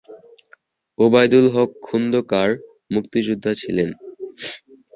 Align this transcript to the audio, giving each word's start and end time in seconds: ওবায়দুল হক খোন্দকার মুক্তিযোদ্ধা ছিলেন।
ওবায়দুল 0.97 1.45
হক 1.55 1.69
খোন্দকার 1.87 2.49
মুক্তিযোদ্ধা 2.93 3.51
ছিলেন। 3.61 3.89